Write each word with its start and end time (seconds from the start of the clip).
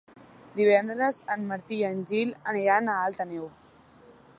Divendres 0.59 1.19
en 1.37 1.45
Martí 1.51 1.79
i 1.83 1.87
en 1.91 2.03
Gil 2.13 2.35
aniran 2.55 2.91
a 2.97 3.01
Alt 3.05 3.25
Àneu. 3.29 3.51